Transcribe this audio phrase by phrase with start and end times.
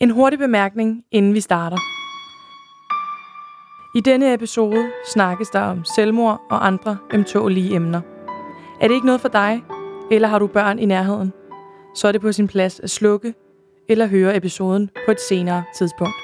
[0.00, 1.76] En hurtig bemærkning, inden vi starter.
[3.94, 8.00] I denne episode snakkes der om selvmord og andre ømtålige emner.
[8.80, 9.64] Er det ikke noget for dig,
[10.10, 11.32] eller har du børn i nærheden,
[11.94, 13.34] så er det på sin plads at slukke
[13.88, 16.16] eller høre episoden på et senere tidspunkt.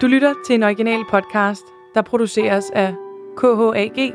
[0.00, 1.62] Du lytter til en original podcast,
[1.94, 2.94] der produceres af
[3.36, 4.12] KHAG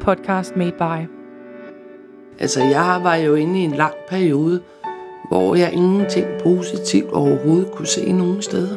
[0.00, 1.08] Podcast Made By.
[2.38, 4.62] Altså, jeg var jo inde i en lang periode,
[5.32, 8.76] hvor jeg ingenting positivt overhovedet kunne se nogen steder.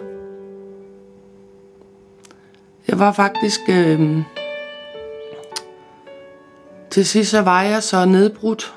[2.87, 3.59] Jeg var faktisk...
[3.69, 4.17] Øh,
[6.89, 8.73] til sidst så var jeg så nedbrudt,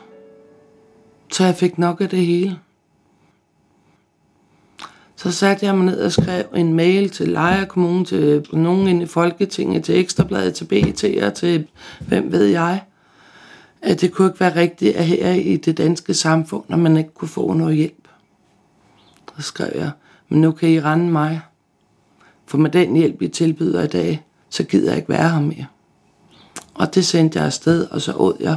[1.32, 2.58] så jeg fik nok af det hele.
[5.16, 9.02] Så satte jeg mig ned og skrev en mail til Lejre Kommune, til nogen inde
[9.02, 11.66] i Folketinget, til Ekstrabladet, til BT og til
[12.00, 12.82] hvem ved jeg,
[13.82, 17.14] at det kunne ikke være rigtigt at her i det danske samfund, når man ikke
[17.14, 18.08] kunne få noget hjælp.
[19.36, 19.90] Så skrev jeg,
[20.28, 21.40] men nu kan I rende mig.
[22.46, 25.66] For med den hjælp, I tilbyder i dag, så gider jeg ikke være her mere.
[26.74, 28.56] Og det sendte jeg afsted, og så åd jeg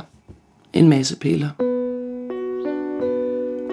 [0.74, 1.50] en masse piller.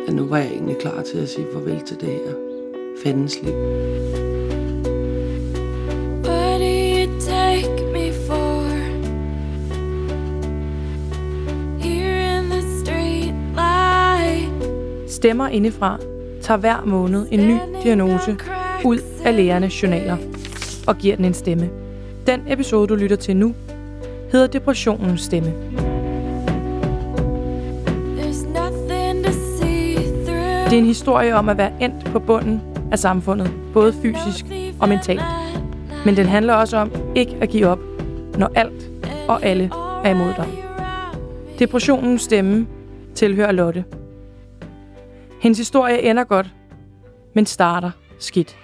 [0.06, 2.34] Ja, nu var jeg egentlig klar til at sige farvel til det her
[3.04, 3.54] fandens liv.
[15.28, 15.98] Stemmer indefra
[16.42, 18.36] tager hver måned en ny diagnose
[18.84, 20.16] ud af lægernes journaler
[20.86, 21.70] og giver den en stemme.
[22.26, 23.54] Den episode, du lytter til nu,
[24.32, 25.52] hedder Depressionens stemme.
[30.64, 32.60] Det er en historie om at være endt på bunden
[32.92, 34.44] af samfundet, både fysisk
[34.80, 35.22] og mentalt.
[36.04, 37.80] Men den handler også om ikke at give op,
[38.38, 38.90] når alt
[39.28, 39.70] og alle
[40.04, 40.46] er imod dig.
[41.58, 42.66] Depressionens stemme
[43.14, 43.84] tilhører Lotte.
[45.40, 46.54] Hendes historie ender godt,
[47.34, 48.56] men starter skidt.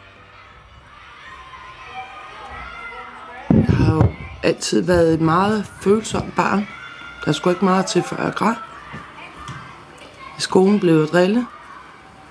[3.51, 6.69] Jeg har jo altid været et meget følsomt barn.
[7.25, 8.55] Der skulle ikke meget til, før jeg græd.
[10.39, 11.47] I skolen blev jeg drillet.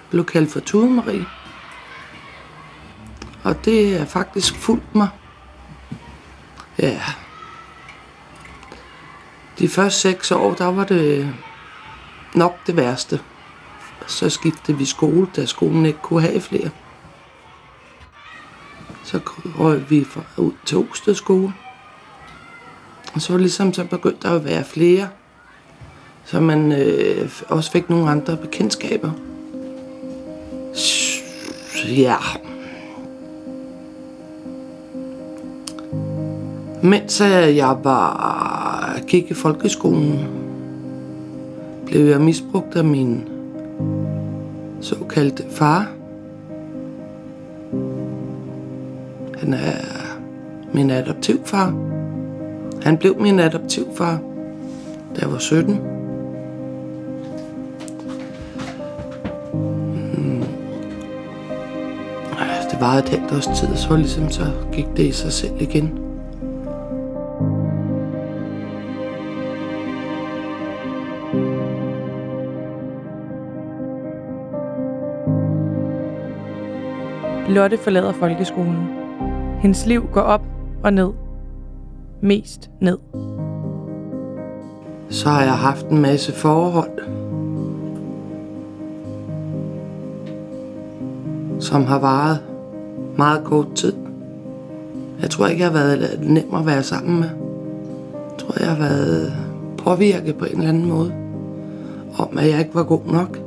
[0.10, 1.26] Blev kaldt for Tudemarie.
[3.44, 5.08] Og det er faktisk fuldt mig.
[6.80, 7.02] Ja.
[9.60, 11.34] De første seks år, der var det
[12.36, 13.20] nok det værste.
[14.08, 16.70] Så skiftede vi skole, da skolen ikke kunne have flere.
[19.04, 19.20] Så
[19.60, 21.54] røg vi fra, ud til Osted skole.
[23.14, 25.08] Og så var det ligesom, så begyndte der at være flere.
[26.26, 29.12] Så man øh, også fik nogle andre bekendtskaber.
[31.88, 32.16] Ja.
[36.84, 40.28] Mens øh, jeg var gik i folkeskolen,
[41.86, 43.33] blev jeg misbrugt af min
[44.84, 45.88] såkaldte far.
[49.40, 49.76] Han er
[50.74, 51.74] min adoptivfar.
[52.82, 54.20] Han blev min adoptivfar,
[55.16, 55.76] da jeg var 17.
[59.54, 60.44] Hmm.
[62.72, 65.62] Det var et halvt års tid, og så ligesom så gik det i sig selv
[65.62, 66.00] igen.
[77.54, 78.88] Lotte forlader folkeskolen.
[79.60, 80.42] Hendes liv går op
[80.84, 81.10] og ned.
[82.22, 82.98] Mest ned.
[85.10, 86.92] Så har jeg haft en masse forhold,
[91.60, 92.40] som har varet
[93.18, 93.94] meget kort tid.
[95.22, 97.30] Jeg tror ikke, jeg har været nem at være sammen med.
[98.14, 99.34] Jeg tror, jeg har været
[99.78, 101.14] påvirket på en eller anden måde.
[102.18, 103.43] Om, at jeg ikke var god nok.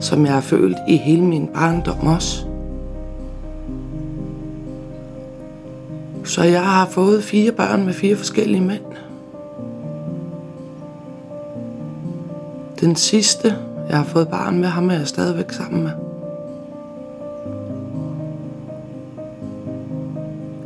[0.00, 2.44] Som jeg har følt i hele min barndom også.
[6.24, 8.82] Så jeg har fået fire børn med fire forskellige mænd.
[12.80, 13.56] Den sidste,
[13.88, 15.90] jeg har fået barn med, ham er jeg stadigvæk sammen med.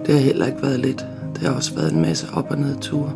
[0.07, 1.07] Det har heller ikke været let.
[1.35, 3.13] Det har også været en masse op- og nedture.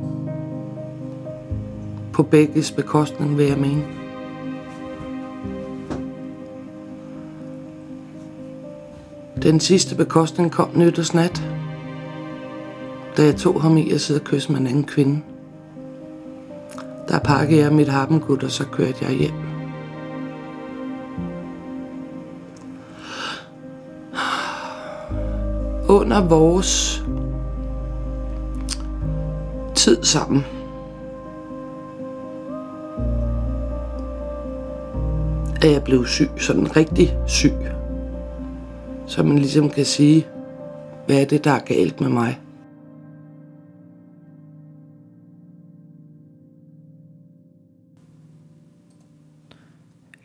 [2.13, 3.83] På begges bekostning, vil jeg mene.
[9.43, 11.43] Den sidste bekostning kom nytårsnat,
[13.17, 15.21] da jeg tog ham i at sidde og kysse med en anden kvinde.
[17.09, 19.33] Der pakkede jeg mit harpengud, og så kørte jeg hjem.
[25.89, 27.05] Under vores
[29.75, 30.45] tid sammen,
[35.63, 37.78] er jeg blevet syg, sådan rigtig syg.
[39.09, 40.27] Så man ligesom kan sige,
[41.07, 42.41] hvad er det, der er galt med mig.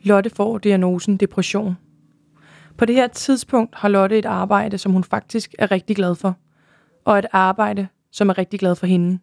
[0.04, 1.78] Lotte får diagnosen depression.
[2.78, 6.36] På det her tidspunkt har Lotte et arbejde, som hun faktisk er rigtig glad for,
[7.06, 9.20] og et arbejde, som er rigtig glad for hende.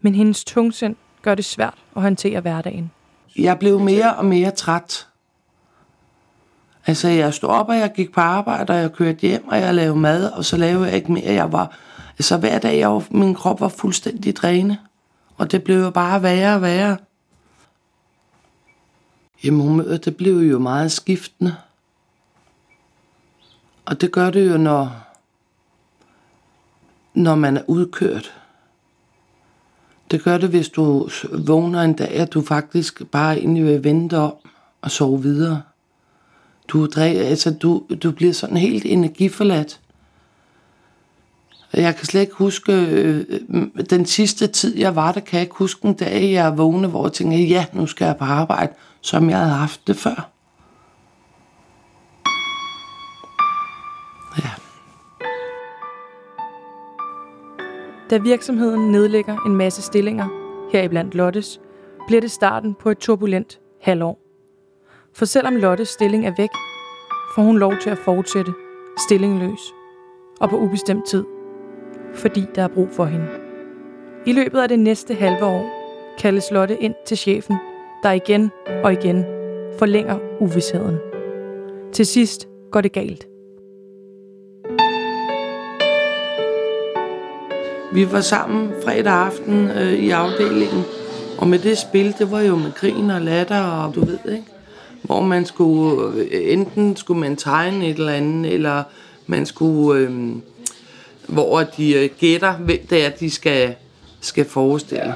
[0.00, 2.90] Men hendes tungsind gør det svært at håndtere hverdagen.
[3.38, 5.09] Jeg blev mere og mere træt.
[6.86, 9.74] Altså, jeg stod op, og jeg gik på arbejde, og jeg kørte hjem, og jeg
[9.74, 11.32] lavede mad, og så lavede jeg ikke mere.
[11.32, 11.76] Jeg var,
[12.18, 14.78] altså, hver dag, jeg var, min krop var fuldstændig dræne.
[15.36, 16.96] Og det blev jo bare værre og værre.
[19.44, 21.56] Jamen, humøret, det blev jo meget skiftende.
[23.84, 24.92] Og det gør det jo, når,
[27.14, 28.34] når man er udkørt.
[30.10, 31.08] Det gør det, hvis du
[31.46, 34.34] vågner en dag, at du faktisk bare egentlig vil vente om
[34.82, 35.62] og sove videre.
[36.72, 39.80] Du, altså, du, du bliver sådan helt energiforladt.
[41.74, 43.40] Jeg kan slet ikke huske, øh,
[43.90, 47.06] den sidste tid, jeg var der, kan jeg ikke huske en dag, jeg vågnede, hvor
[47.06, 50.30] jeg tænkte, ja, nu skal jeg på arbejde, som jeg havde haft det før.
[54.38, 54.50] Ja.
[58.10, 60.28] Da virksomheden nedlægger en masse stillinger,
[60.72, 61.60] heriblandt Lottes,
[62.06, 64.19] bliver det starten på et turbulent halvår.
[65.12, 66.50] For selvom Lottes stilling er væk,
[67.34, 68.52] får hun lov til at fortsætte
[69.06, 69.60] stillingløs
[70.40, 71.24] og på ubestemt tid,
[72.14, 73.26] fordi der er brug for hende.
[74.26, 75.70] I løbet af det næste halve år
[76.18, 77.56] kaldes Lotte ind til chefen,
[78.02, 78.50] der igen
[78.84, 79.24] og igen
[79.78, 80.98] forlænger uvidsheden.
[81.92, 83.26] Til sidst går det galt.
[87.92, 90.82] Vi var sammen fredag aften øh, i afdelingen,
[91.38, 94.44] og med det spil, det var jo med grin og latter, og du ved, ikke?
[95.02, 98.82] Hvor man skulle, øh, enten skulle man tegne et eller andet, eller
[99.26, 100.32] man skulle, øh,
[101.26, 103.74] hvor de øh, gætter, hvem det er, de skal,
[104.20, 105.14] skal forestille.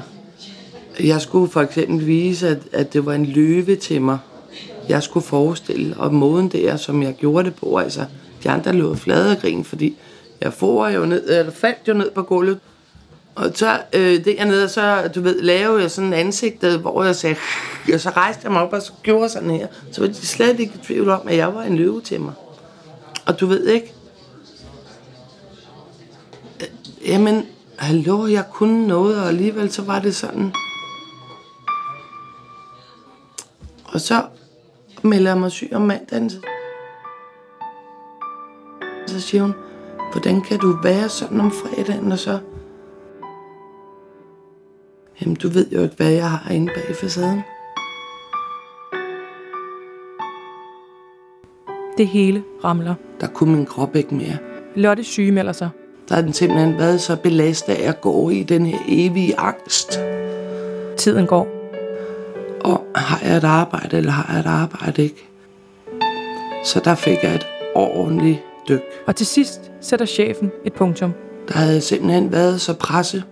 [0.99, 4.17] Jeg skulle for eksempel vise, at, at det var en løve til mig,
[4.89, 8.05] jeg skulle forestille, og måden der, som jeg gjorde det på, altså,
[8.43, 9.95] de andre lå flade og grin, fordi
[10.41, 12.59] jeg for jo ned, eller faldt jo ned på gulvet,
[13.35, 17.35] og så øh, dernede, så du ved, lavede jeg sådan en ansigt, hvor jeg sagde,
[17.93, 19.67] og så rejste jeg mig op og så gjorde sådan her.
[19.91, 22.33] Så var de slet ikke i tvivl om, at jeg var en løve til mig.
[23.25, 23.93] Og du ved ikke,
[26.61, 26.67] øh,
[27.09, 27.45] jamen,
[27.77, 30.53] hallo, jeg kunne noget, og alligevel så var det sådan.
[33.85, 34.23] Og så
[35.01, 36.29] melder jeg mig syg om mandagen.
[39.07, 39.53] Så siger hun,
[40.11, 42.39] hvordan kan du være sådan om fredagen, og så...
[45.21, 47.41] Jamen, du ved jo ikke, hvad jeg har inde bag facaden.
[51.97, 52.95] Det hele ramler.
[53.21, 54.37] Der kunne min krop ikke mere.
[54.75, 55.69] Lotte sygemelder sig.
[56.09, 59.99] Der har den simpelthen været så belastet af at gå i den her evige angst.
[60.97, 61.47] Tiden går.
[62.63, 65.29] Og har jeg et arbejde, eller har jeg et arbejde ikke?
[66.63, 68.39] Så der fik jeg et ordentligt
[68.69, 68.81] dyk.
[69.07, 71.13] Og til sidst sætter chefen et punktum.
[71.47, 73.23] Der havde simpelthen været så presset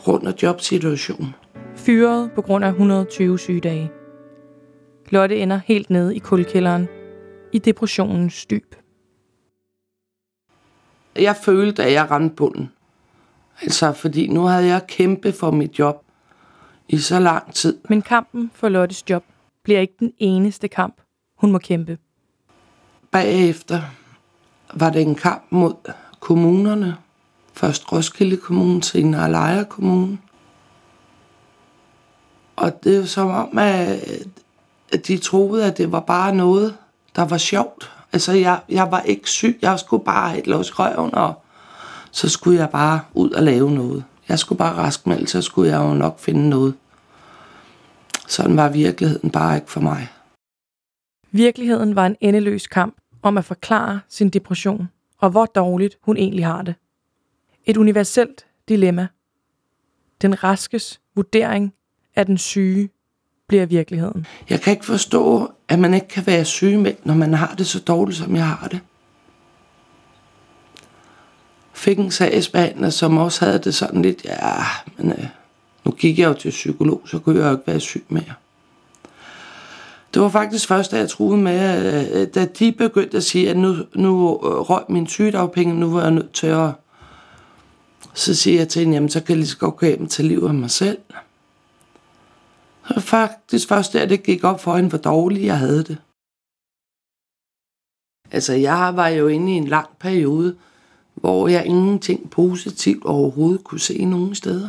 [0.00, 1.34] grund af jobsituationen.
[1.76, 3.90] Fyret på grund af 120 sygedage.
[5.08, 6.88] Lotte ender helt nede i kulkælderen.
[7.52, 8.74] I depressionens dyb.
[11.16, 12.72] Jeg følte, at jeg ramte bunden.
[13.62, 16.04] Altså, fordi nu havde jeg kæmpet for mit job
[16.88, 17.78] i så lang tid.
[17.88, 19.24] Men kampen for Lottes job
[19.64, 21.00] bliver ikke den eneste kamp,
[21.36, 21.98] hun må kæmpe.
[23.10, 23.80] Bagefter
[24.74, 26.96] var det en kamp mod kommunerne.
[27.52, 30.18] Først Roskilde Kommune, senere Lejre Kommune.
[32.56, 36.76] Og det er jo som om, at de troede, at det var bare noget,
[37.16, 37.92] der var sjovt.
[38.12, 39.58] Altså, jeg, jeg var ikke syg.
[39.62, 41.42] Jeg skulle bare have et lås røven, og
[42.10, 44.04] så skulle jeg bare ud og lave noget.
[44.28, 46.74] Jeg skulle bare raskmelde, så skulle jeg jo nok finde noget.
[48.28, 50.08] Sådan var virkeligheden bare ikke for mig.
[51.30, 54.88] Virkeligheden var en endeløs kamp om at forklare sin depression,
[55.18, 56.74] og hvor dårligt hun egentlig har det.
[57.66, 59.06] Et universelt dilemma.
[60.22, 61.72] Den raskes vurdering
[62.16, 62.90] af den syge
[63.48, 64.26] bliver virkeligheden.
[64.50, 67.80] Jeg kan ikke forstå, at man ikke kan være sygemeldt, når man har det så
[67.80, 68.80] dårligt, som jeg har det.
[71.72, 74.54] Fik en sagsbehandler, som også havde det sådan lidt, ja,
[74.96, 75.26] men øh,
[75.84, 78.34] nu gik jeg jo til psykolog, så kunne jeg jo ikke være syg mere.
[80.14, 83.50] Det var faktisk først, da jeg troede med, øh, øh, da de begyndte at sige,
[83.50, 86.70] at nu, nu øh, røg min sygedagpenge, nu var jeg nødt til at...
[88.14, 90.24] Så siger jeg til hende, jamen så kan jeg lige så godt gå hjem til
[90.24, 90.98] livet af mig selv.
[92.88, 95.98] Så faktisk først der, det gik op for hende, hvor dårligt jeg havde det.
[98.30, 100.58] Altså, jeg var jo inde i en lang periode,
[101.14, 104.68] hvor jeg ingenting positivt overhovedet kunne se nogen steder.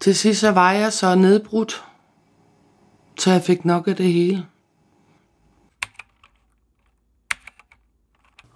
[0.00, 1.84] Til sidst så var jeg så nedbrudt,
[3.18, 4.46] så jeg fik nok af det hele.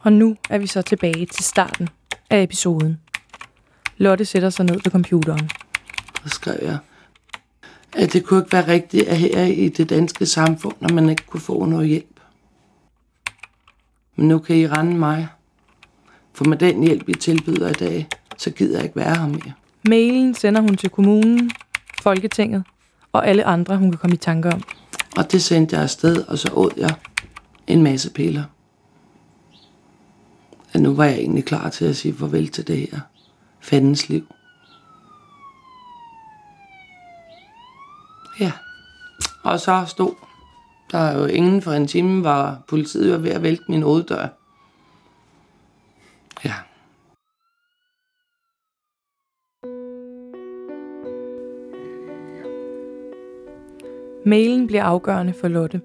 [0.04, 1.88] Og nu er vi så tilbage til starten
[2.30, 3.00] af episoden.
[3.96, 5.50] Lotte sætter sig ned ved computeren.
[6.24, 6.78] Så skrev jeg,
[7.92, 11.26] at det kunne ikke være rigtigt at her i det danske samfund, når man ikke
[11.26, 12.20] kunne få noget hjælp.
[14.16, 15.28] Men nu kan I rende mig.
[16.32, 18.08] For med den hjælp, I tilbyder i dag,
[18.38, 19.52] så gider jeg ikke være her mere.
[19.88, 21.50] Mailen sender hun til kommunen,
[22.02, 22.64] Folketinget
[23.12, 24.62] og alle andre, hun kan komme i tanke om.
[25.16, 26.94] Og det sendte jeg afsted, og så åd jeg
[27.66, 28.44] en masse piller
[30.74, 33.00] at nu var jeg egentlig klar til at sige farvel til det her
[33.60, 34.26] fandens liv.
[38.40, 38.52] Ja.
[39.42, 40.14] Og så stod
[40.94, 44.28] der er jo inden for en time, var politiet var ved at vælte min hoveddør.
[46.44, 46.54] Ja.
[54.26, 55.80] Mailen bliver afgørende for Lotte.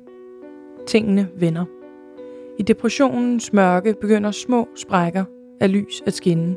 [0.87, 1.78] Tingene vender.
[2.59, 5.23] I depressionens mørke begynder små sprækker
[5.59, 6.55] af lys at skinne.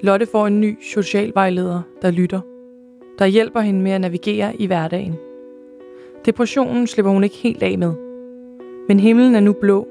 [0.00, 2.40] Lotte får en ny socialvejleder, der lytter.
[3.18, 5.14] Der hjælper hende med at navigere i hverdagen.
[6.26, 7.92] Depressionen slipper hun ikke helt af med.
[8.88, 9.88] Men himlen er nu blå.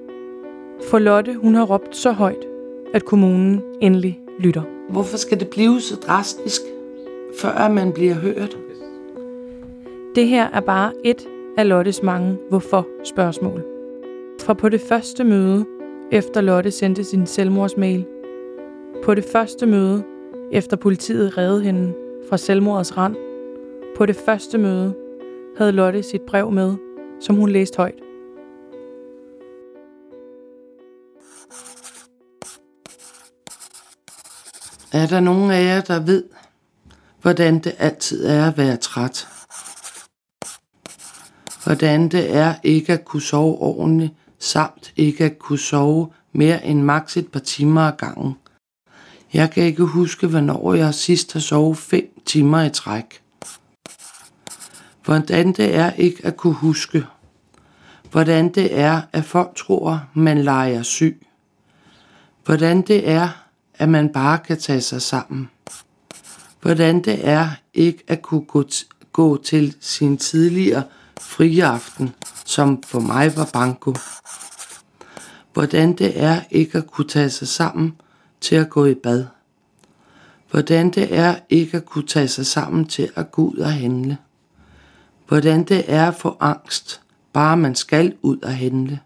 [0.90, 2.46] For Lotte, hun har råbt så højt,
[2.94, 4.64] at kommunen endelig lytter.
[4.90, 6.62] Hvorfor skal det blive så drastisk,
[7.42, 8.58] før man bliver hørt?
[10.16, 13.75] Det her er bare et af Lottes mange hvorfor-spørgsmål.
[14.46, 15.66] Fra på det første møde,
[16.12, 18.06] efter Lotte sendte sin selvmordsmail.
[19.04, 20.04] På det første møde,
[20.52, 21.94] efter politiet redde hende
[22.30, 23.16] fra selvmordets rand.
[23.98, 24.96] På det første møde
[25.58, 26.76] havde Lotte sit brev med,
[27.22, 28.00] som hun læste højt.
[34.94, 36.24] Er der nogen af jer, der ved,
[37.22, 39.28] hvordan det altid er at være træt?
[41.64, 44.14] Hvordan det er ikke at kunne sove ordentligt,
[44.46, 48.36] samt ikke at kunne sove mere end maks et par timer ad gangen.
[49.34, 53.22] Jeg kan ikke huske, hvornår jeg sidst har sovet fem timer i træk.
[55.06, 57.06] Hvordan det er ikke at kunne huske.
[58.12, 61.28] Hvordan det er, at folk tror, man leger syg.
[62.46, 63.30] Hvordan det er,
[63.74, 65.50] at man bare kan tage sig sammen.
[66.62, 70.84] Hvordan det er ikke at kunne gå, t- gå til sin tidligere
[71.22, 72.14] friaften,
[72.46, 73.94] som for mig var banko.
[75.54, 77.96] Hvordan det er ikke at kunne tage sig sammen
[78.42, 79.26] til at gå i bad.
[80.52, 84.18] Hvordan det er ikke at kunne tage sig sammen til at gå ud og handle.
[85.28, 87.02] Hvordan det er at få angst,
[87.34, 89.00] bare man skal ud og handle.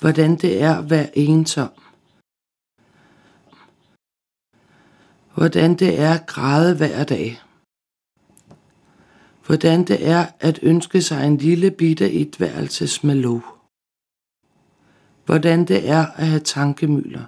[0.00, 1.68] Hvordan det er at være ensom.
[5.34, 7.40] Hvordan det er at græde hver dag.
[9.48, 13.42] Hvordan det er at ønske sig en lille bitte etværelses med lov.
[15.26, 17.24] Hvordan det er at have tankemøller.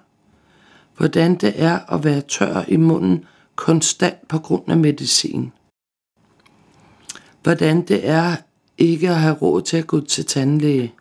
[0.97, 3.25] Hvordan det er at være tør i munden
[3.57, 5.53] konstant på grund af medicin.
[7.43, 8.37] Hvordan det er
[8.79, 10.95] ikke at have råd til at gå til tandlæge.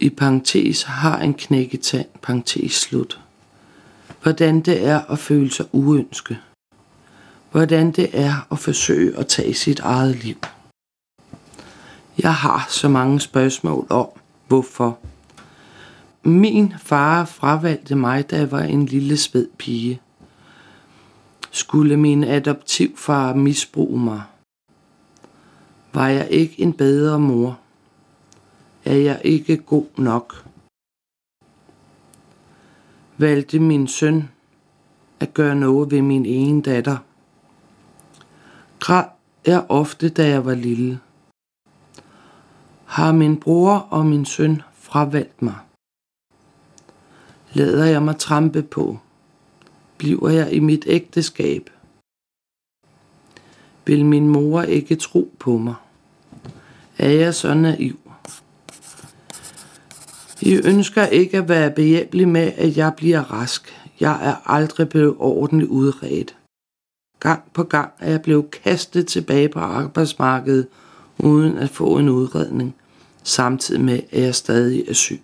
[0.00, 3.20] I parentes har en knækketand, parentes slut.
[4.22, 6.38] Hvordan det er at føle sig uønsket
[7.50, 10.36] hvordan det er at forsøge at tage sit eget liv.
[12.18, 14.08] Jeg har så mange spørgsmål om,
[14.48, 14.98] hvorfor.
[16.22, 20.00] Min far fravalgte mig, da jeg var en lille spæd pige.
[21.50, 24.22] Skulle min adoptivfar misbruge mig?
[25.92, 27.58] Var jeg ikke en bedre mor?
[28.84, 30.44] Er jeg ikke god nok?
[33.18, 34.28] Valgte min søn
[35.20, 36.96] at gøre noget ved min ene datter?
[38.80, 39.04] Græd
[39.46, 41.00] jeg ofte, da jeg var lille.
[42.84, 45.54] Har min bror og min søn fravalgt mig?
[47.52, 48.98] Lader jeg mig trampe på?
[49.98, 51.70] Bliver jeg i mit ægteskab?
[53.86, 55.74] Vil min mor ikke tro på mig?
[56.98, 57.98] Er jeg så naiv?
[60.40, 63.74] I ønsker ikke at være behjælpelig med, at jeg bliver rask.
[64.00, 66.37] Jeg er aldrig blevet ordentligt udredt
[67.20, 70.66] gang på gang, at jeg blev kastet tilbage på arbejdsmarkedet,
[71.18, 72.74] uden at få en udredning,
[73.22, 75.22] samtidig med, at jeg stadig er syg.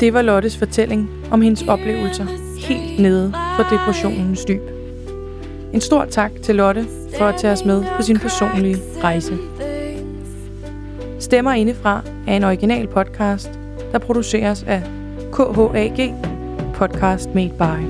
[0.00, 2.26] Det var Lottes fortælling om hendes oplevelser
[2.58, 4.83] helt nede for depressionens dyb.
[5.74, 6.86] En stor tak til Lotte
[7.18, 9.38] for at tage os med på sin personlige rejse.
[11.20, 13.50] Stemmer indefra er en original podcast,
[13.92, 14.82] der produceres af
[15.32, 16.14] KHAG
[16.74, 17.84] Podcast Made By.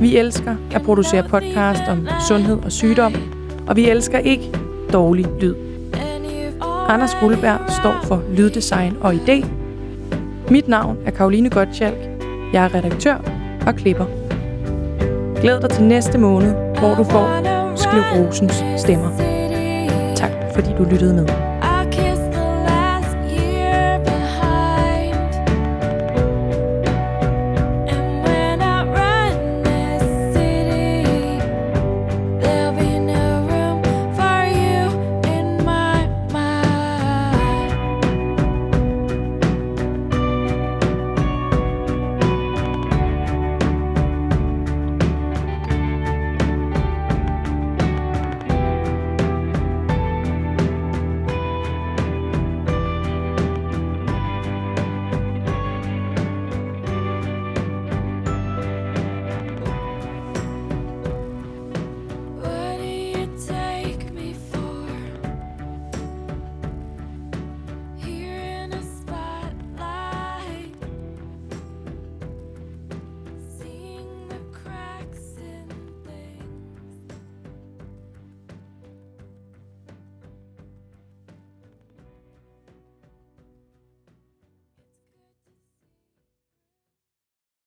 [0.00, 3.14] Vi elsker at producere podcast om sundhed og sygdom,
[3.66, 4.50] og vi elsker ikke
[4.92, 5.54] dårlig lyd.
[6.88, 9.46] Anders Guldberg står for lyddesign og idé.
[10.50, 12.17] Mit navn er Karoline Gottschalk.
[12.52, 13.16] Jeg er redaktør
[13.66, 14.04] og klipper.
[15.40, 17.28] Glæd dig til næste måned, hvor du får
[17.76, 19.10] sklerosens stemmer.
[20.16, 21.47] Tak fordi du lyttede med.